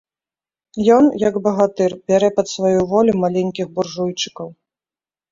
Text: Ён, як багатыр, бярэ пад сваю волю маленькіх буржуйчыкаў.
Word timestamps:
Ён, 0.93 1.09
як 1.23 1.35
багатыр, 1.47 1.91
бярэ 2.11 2.29
пад 2.37 2.47
сваю 2.53 2.79
волю 2.93 3.13
маленькіх 3.25 3.67
буржуйчыкаў. 3.75 4.47